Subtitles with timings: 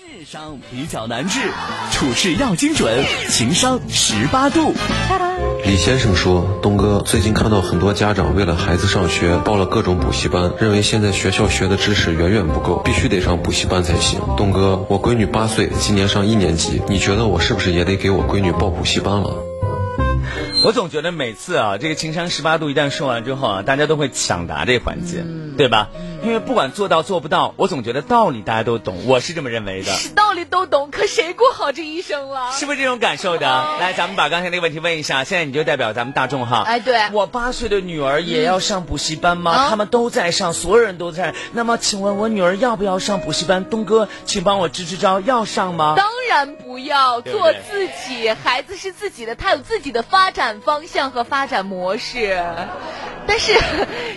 [0.00, 1.40] 智商比较难治，
[1.92, 4.72] 处事要精准，情商十八度。
[5.66, 14.18] 李先生说：“东哥，最近看到很多家长为了孩子上学报了各种补习班，认为现在学校学的知识远远不够，必须得上补习班才行。
[14.38, 19.44] 东哥，我闺女八岁，今年上一年级，你觉得我是不是也得给我闺女报补习班了？”
[20.62, 25.24] 我总觉得每次啊，这个情商十八度一旦说完之后啊，大家都会抢答这环节，
[25.56, 25.88] 对吧？
[26.22, 29.90] 因为不管做到做不到，我总觉得道理大家都懂，我是这么认为的。
[30.14, 32.52] 道理都懂，可谁过好这一生了？
[32.52, 33.46] 是不是这种感受的？
[33.80, 36.62] 来，咱们把刚才那个问题问一下，现在你就代表咱们大众哈。
[36.66, 39.70] 哎，对，我八岁的女儿也要上补习班吗？
[39.70, 41.34] 他们都在上，所有人都在。
[41.52, 43.64] 那么，请问我女儿要不要上补习班？
[43.64, 45.94] 东哥，请帮我支支招，要上吗？
[45.96, 52.42] 当然不要，做自己，孩子是自己的，他有自己的发展方向和发展模式。
[53.26, 53.52] 但是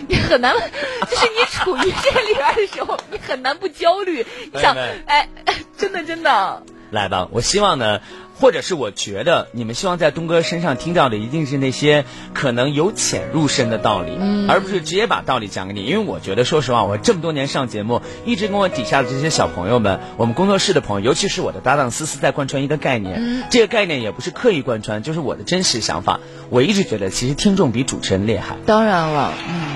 [0.08, 4.26] 你很难，就是你处于这里边的时候，你很难不焦虑。
[4.52, 5.30] 你想， 哎，
[5.78, 6.64] 真的真的。
[6.90, 8.02] 来吧，我希望呢，
[8.44, 14.18] 或者是我觉得你们希望在东哥身上听到的，一定是那些可能由浅入深的道理，
[14.50, 15.86] 而不是直接把道理讲给你。
[15.86, 23.46] 因为我觉得，说实话，我这么多年上节目，一直跟我底下的这些小朋友们，我们工作室的朋友，尤其是我的搭档思思，在贯穿一个概念。
[23.50, 26.20] 这个概念也不是刻意贯穿，就是我的真实想法。
[26.50, 28.58] 我一直觉得，其实听众比主持人厉害。
[28.66, 29.73] 当然了，嗯。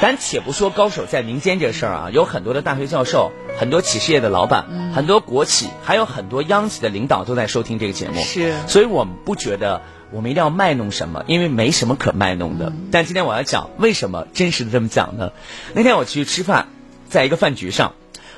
[0.00, 8.20] 咱且不说高手在民间这事儿啊，有很多的大学教授，很多企事业的老板，很多国企，还有很多央企的领导都在收听这个节目。
[8.22, 9.82] 是，所以我们不觉得
[10.12, 12.72] 我们一定要卖弄什么，因为没什么可卖弄的。
[12.92, 15.32] 但今天我要讲为什么真实的这么讲呢？
[15.74, 16.68] 那天我去吃饭，
[17.08, 17.94] 在一个饭局上，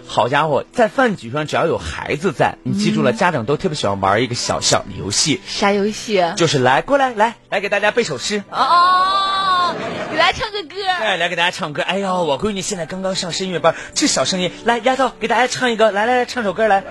[0.07, 5.43] 好家伙，在饭局上只要有孩子在，你记住了，家长都特别喜欢玩一个小小的游戏。
[5.47, 6.25] 啥游戏？
[6.37, 8.43] 就是来过来来来给大家背首诗。
[8.51, 9.20] 哦。
[10.11, 11.83] 给大家唱个歌，哎，来给大家唱歌。
[11.83, 16.83] 哎呦，我闺女现在刚刚上声乐班，这小声音，来，丫头给大家唱一个，来来来，唱首歌来。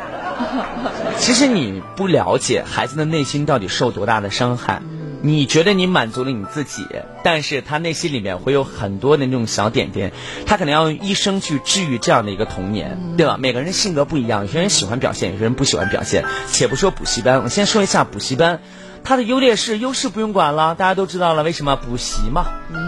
[1.20, 4.82] 其实你不了解孩子的内心到底受多大的伤害，
[5.22, 6.88] 你觉得你满足了你自己，
[7.22, 10.14] 但是他内心里面会有很多的那种小点点，
[10.46, 13.36] 他可能要用一生去治愈这样的一个童年，对吧？
[13.38, 16.24] 每个人性格不一样，有些人喜欢表现，有些人不喜欢表现。
[16.48, 18.62] 且不说补习班，我先说一下补习班。
[19.04, 22.46] 它的优劣势，优势不用管了，大家都知道了，为什么补习嘛？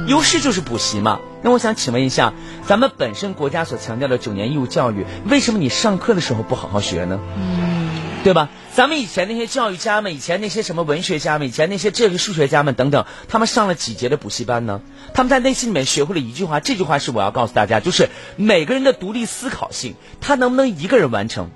[0.07, 1.19] 优势就是补习嘛。
[1.41, 2.33] 那我想请问一下，
[2.67, 7.19] 咱们本身国家所强调的九年义务教育，为什么你上课的时候不好好学呢？
[7.35, 7.89] 嗯，
[8.23, 8.49] 对吧？
[8.75, 14.81] 咱们以前那些教育家们，以前那些什么文学家们，以前那些这个数学家们等等，他们上了几节的补习班呢？
[15.15, 21.49] 他们在内心里面学会了一句话，这句话是我要告诉大家，就是每个人的独立思考性，他能不能一个人完成？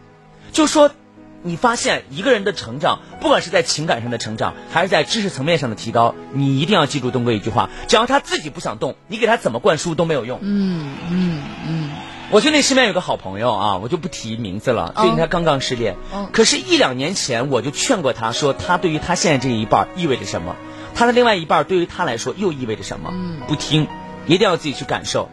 [0.51, 0.89] 就说。
[1.45, 10.39] 你发现一个人的成长，不管是在情感上的成长，还是在知识层面上的提高，你一定要记住东哥一句话：只要他自己不想动，你给他怎么灌输都没有用。
[10.41, 11.91] 嗯嗯嗯。
[12.31, 14.91] 我就那身边有个好朋友啊，我就不提名字了。
[14.97, 15.95] 最近他刚刚失恋，
[16.33, 20.55] 可是，一两年前我就劝过他说，他对于他现在这一半意味着什么，
[20.95, 23.11] 他的另外一半对于他来说又意味着什么。
[23.13, 23.87] 嗯不听，
[24.25, 25.29] 一定要自己去感受。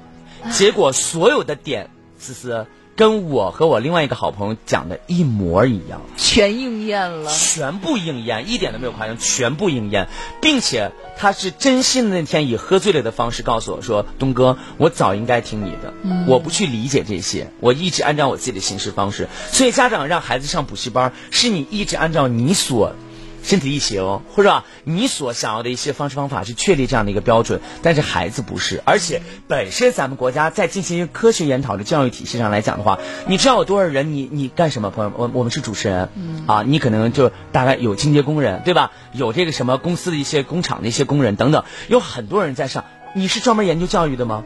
[0.50, 2.66] 结果所有的点，思思。
[2.94, 10.08] 跟我和我另外一个好朋友讲的一模一样，全应验了，全部应验，一点都没有夸张，全部应验，
[10.40, 15.94] 并且他是真心的那天以喝醉了的方式告诉我说：“东哥，我早应该听你的，
[16.26, 19.28] 我不去理解这些，我一直按照我自己的行事方式。
[19.50, 22.94] 所以家长让孩子上补习班，是你一直按照你所。”
[23.42, 34.12] 身体力行，或者你所想要的一些方式方法去确立这样的一个标准，但是孩子不是，而且本身咱们国家在进行科学研讨的教育体系上来讲的话，你知道有多少人？
[34.12, 34.90] 你你干什么？
[34.90, 36.08] 朋友，我我们是主持人，
[36.46, 38.92] 啊，你可能就大概有清洁工人，对吧？
[39.12, 42.84] 有这个什么公司的一些工厂的一些工人等等，有很多人在上。
[43.14, 44.44] 你是专门研究教育的吗？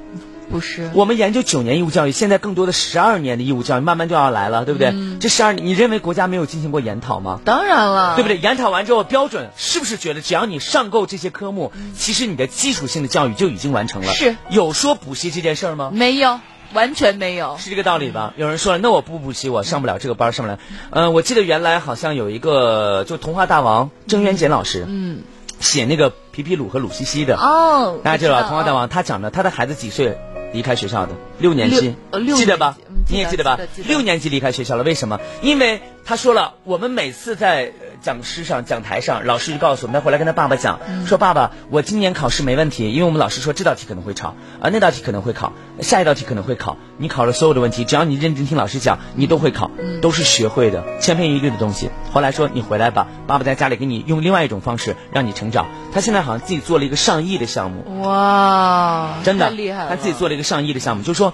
[0.50, 4.94] 不是，我们研究九年义务教育，现在更多的十二年的义务教育慢慢就要来了，对不对？
[5.18, 7.40] 这十二年，你认为国家没有进行过研讨吗？
[7.44, 8.38] 当然了，对不对？
[8.38, 14.12] 研讨完之后，标准是不是觉得只要你上够这些科目，其实你的基础性的教育就已经完成了？
[14.12, 15.90] 是有说补习这件事儿吗？
[15.92, 16.40] 没有，
[16.72, 18.32] 完全没有，是这个道理吧？
[18.36, 20.58] 有人说了，那我不补习，我上不了这个班，上不了。
[20.90, 25.22] 嗯，我记得原来好像有一个就童话大王郑渊洁老师，嗯，
[25.60, 30.19] 写那个皮皮鲁和鲁西西的哦，大家知道童话大王，他讲的他的孩子几岁？
[30.52, 31.94] 离开学校的六年级，
[32.37, 32.76] 记得吧？
[33.08, 33.58] 你也记得吧？
[33.87, 35.20] 六年级离开学校了，为什么？
[35.43, 49.70] 因为他说了，我们每次在讲师上、讲台上，老师就告诉我们，他回来跟他爸爸讲，说爸爸，我今年考试没问题，因为我们老师说这道题可能会考，啊，那道题可能会考，下一道题可能会考，你考了所有的问题，只要你认真听老师讲，你都会考，
[50.00, 51.90] 都是学会的，千篇一律的东西。
[52.12, 55.67] 后来说你回来吧，爸爸在家里给你用另外一种方式让你成长。
[55.93, 61.32] 他现在好像自己做了一个上亿的项目，哇，真的厉害，他自己做了一个上亿的项目，就是说。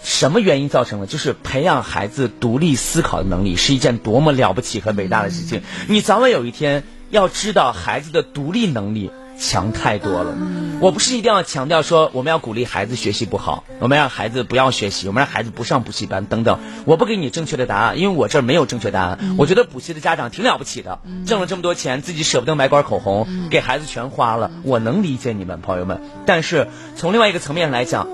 [0.00, 1.08] 什么原因造成的？
[1.08, 5.62] 就是培养孩子独立思考的能力是一件多么了不起和伟大的事情。
[5.88, 10.36] 你早晚有一天要知道，孩子的独立能力强太多了。
[10.80, 16.58] 我不是一定要强调说我们要鼓励孩子学习不好，我们让孩子不要学习，我们让孩子不上补习班等等。
[16.84, 19.18] 我不给你正确的答案，因为我这儿没有正确答案。
[19.38, 24.50] 我觉得补习的家长挺了不起的，挣了这么多钱，自己舍不得买管口红，给孩子全花了。
[24.62, 28.06] 我能理解你们朋友们，但是从另外一个层面来讲。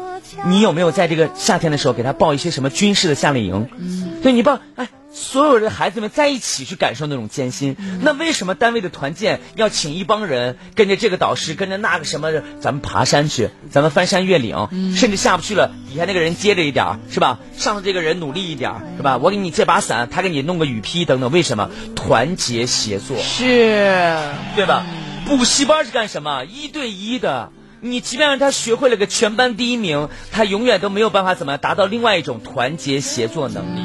[0.46, 3.68] 你有没有在这个夏天的时候给他报一些什么军事的夏令营？
[3.76, 7.76] 嗯，对你报，哎，所有的孩子们在一起去感受那种艰辛。
[8.02, 17.38] 那为什么单位的团建要请一帮人跟着这个导师，跟着那个什么，咱们爬山去，咱们翻山越岭，甚至下不去了，底下那个人接着一点是吧？
[17.56, 19.16] 上头这个人努力一点是吧？
[19.18, 21.70] 我给你借把伞，他给你弄个雨披等等，为什么？
[21.94, 24.18] 团结协作是，
[24.56, 24.84] 对吧？
[25.26, 26.44] 补习班是干什么？
[26.44, 27.50] 一对一的。
[27.80, 33.80] 你即便让他学会了个全班第一名，他永远都没有办法怎么达到另外一种团结协作能力，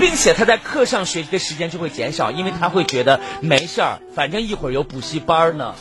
[0.00, 5.74] 并且他在课上学习的时间就会减少，因为他会觉得没事儿，反正一会儿有补习班呢。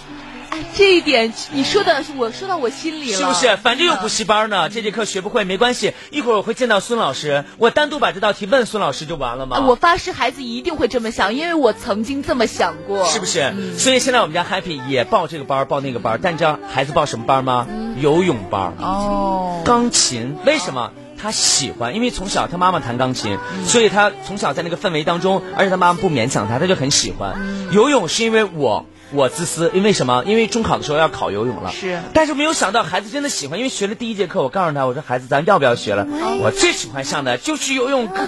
[0.49, 3.55] 哎，这一点你说的，我说到我心里了，是不是？
[3.57, 9.59] 反正有补习班呢，这节课学不会没关系，一会儿我会见到孙老师，我单独把这道题问孙老师就完了吗？
[9.59, 13.53] 我发誓，孩子一定会这么想，因为我曾经这么想过，是不是？
[13.77, 17.67] 所以现在我们家 Happy 也报这个班，报那个班，但你知道孩子报什么班吗？
[17.99, 20.91] 游泳班哦，钢琴，为什么？
[21.21, 27.35] 他喜欢，因为从小他妈妈弹钢琴，所以他从小在那个氛围当中，而且他妈妈不勉强他，他就很喜欢。
[27.71, 28.85] 游泳是因为我。
[29.11, 30.23] 我自私，因为什么？
[30.27, 31.71] 因为中考的时候要考游泳了。
[31.71, 36.05] 是，但是没有想到孩子真的喜欢，因为学了第一节课，我告诉他，我说孩子，咱要不要学了？
[36.43, 38.27] 我最喜欢上的就是游泳课。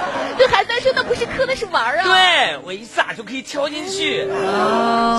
[0.38, 2.02] 对孩子来说，那不是课，那是玩啊。
[2.02, 4.26] 对，我一撒就可以跳进去。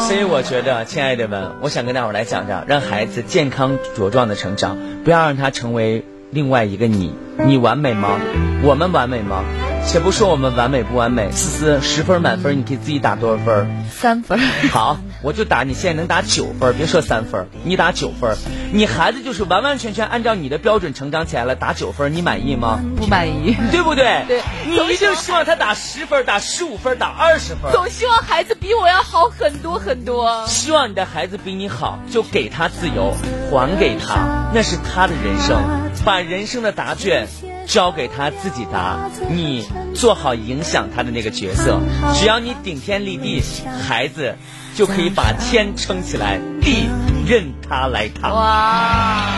[0.08, 7.13] 所以我觉得，亲爱的们，我想跟大伙来讲讲，让孩子健康茁壮的成长，不要让他成为另外一个你。
[7.45, 8.19] 你完美吗？
[8.62, 9.44] 我们完美吗？
[9.88, 13.85] 且不说我们完美不完美，思思十分满分，你可以自己打多少分？
[13.89, 14.39] 三分。
[14.71, 18.38] 好，我就打你现在能打九分，别说三分，你打九分。
[18.71, 22.80] 你孩子就是完完全全按照你的标准成长起来了，打九分，你满意吗？
[22.95, 24.24] 不满意，对不对？
[24.30, 27.71] 对，你一定希望他打十分，打十五分，打二十分。
[27.71, 30.45] 总希望孩子比我要好很多很多。
[30.45, 33.12] 希望你的孩子比你好，就给他自由，
[33.51, 35.59] 还给他，那是他的人生，
[36.06, 37.28] 把人生的答卷。
[37.66, 39.66] 交给他自己答，你
[39.96, 41.80] 做好影响他的那个角色。
[42.14, 43.42] 只要你顶天立地，
[43.88, 44.36] 孩子
[44.76, 46.90] 就可以把天撑起来，地
[47.26, 48.36] 任他来扛。
[48.36, 49.32] 哇！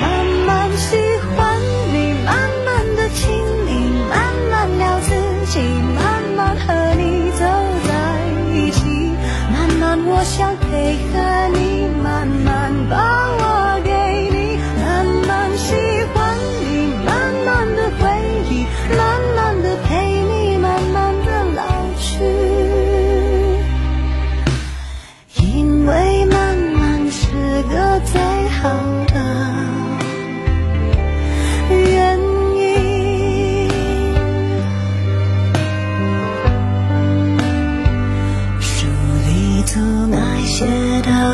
[0.00, 0.96] 慢慢喜
[1.36, 1.60] 欢
[1.92, 2.34] 你，慢
[2.64, 3.28] 慢的亲
[3.66, 3.70] 你，
[4.08, 4.18] 慢
[4.50, 5.10] 慢聊自
[5.52, 5.60] 己，
[5.94, 7.44] 慢慢和你走
[7.86, 7.92] 在
[8.56, 8.80] 一起，
[9.52, 11.20] 慢慢我想配合
[11.52, 11.59] 你，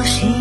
[0.07, 0.36] Gracias.